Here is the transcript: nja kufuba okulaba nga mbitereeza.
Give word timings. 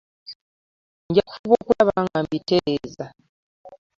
nja 1.11 1.23
kufuba 1.29 1.55
okulaba 1.61 1.93
nga 2.05 2.17
mbitereeza. 2.23 3.05